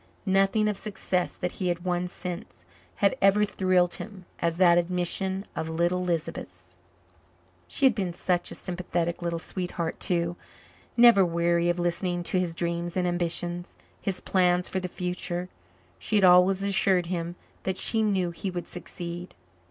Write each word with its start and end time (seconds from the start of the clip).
Nothing 0.25 0.67
of 0.67 0.75
success 0.77 1.37
that 1.37 1.51
he 1.51 1.67
had 1.67 1.85
won 1.85 2.07
since 2.07 2.65
had 2.95 3.15
ever 3.21 3.45
thrilled 3.45 3.93
him 3.93 4.25
as 4.39 4.57
that 4.57 4.79
admission 4.79 5.45
of 5.55 5.69
little 5.69 6.03
Lisbeth's! 6.03 6.75
She 7.67 7.85
had 7.85 7.93
been 7.93 8.11
such 8.11 8.49
a 8.49 8.55
sympathetic 8.55 9.21
little 9.21 9.37
sweetheart 9.37 9.99
too, 9.99 10.35
never 10.97 11.23
weary 11.23 11.69
of 11.69 11.77
listening 11.77 12.23
to 12.23 12.39
his 12.39 12.55
dreams 12.55 12.97
and 12.97 13.07
ambitions, 13.07 13.75
his 14.01 14.21
plans 14.21 14.67
for 14.69 14.79
the 14.79 14.87
future. 14.87 15.49
She 15.99 16.15
had 16.15 16.23
always 16.25 16.63
assured 16.63 17.05
him 17.05 17.35
that 17.61 17.77
she 17.77 18.01
knew 18.01 18.31
he 18.31 18.49
would 18.49 18.67
succeed. 18.67 19.35